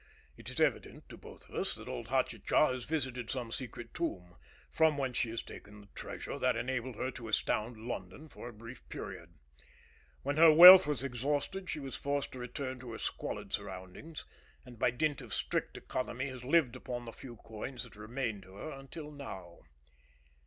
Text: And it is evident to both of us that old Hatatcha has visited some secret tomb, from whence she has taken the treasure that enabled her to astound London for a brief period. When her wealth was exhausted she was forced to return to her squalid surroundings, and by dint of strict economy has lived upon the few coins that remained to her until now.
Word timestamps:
And 0.35 0.39
it 0.39 0.49
is 0.51 0.59
evident 0.59 1.07
to 1.09 1.15
both 1.17 1.47
of 1.47 1.53
us 1.53 1.75
that 1.75 1.87
old 1.87 2.07
Hatatcha 2.07 2.73
has 2.73 2.85
visited 2.85 3.29
some 3.29 3.51
secret 3.51 3.93
tomb, 3.93 4.35
from 4.71 4.97
whence 4.97 5.17
she 5.17 5.29
has 5.29 5.43
taken 5.43 5.79
the 5.79 5.89
treasure 5.93 6.39
that 6.39 6.55
enabled 6.55 6.95
her 6.95 7.11
to 7.11 7.27
astound 7.27 7.77
London 7.77 8.27
for 8.27 8.49
a 8.49 8.51
brief 8.51 8.81
period. 8.89 9.35
When 10.23 10.37
her 10.37 10.51
wealth 10.51 10.87
was 10.87 11.03
exhausted 11.03 11.69
she 11.69 11.79
was 11.79 11.95
forced 11.95 12.31
to 12.31 12.39
return 12.39 12.79
to 12.79 12.93
her 12.93 12.97
squalid 12.97 13.53
surroundings, 13.53 14.25
and 14.65 14.79
by 14.79 14.89
dint 14.89 15.21
of 15.21 15.35
strict 15.35 15.77
economy 15.77 16.29
has 16.29 16.43
lived 16.43 16.75
upon 16.75 17.05
the 17.05 17.13
few 17.13 17.35
coins 17.35 17.83
that 17.83 17.95
remained 17.95 18.41
to 18.41 18.55
her 18.55 18.71
until 18.71 19.11
now. 19.11 19.59